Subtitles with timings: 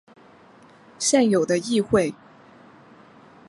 [0.97, 2.15] 现有的议会。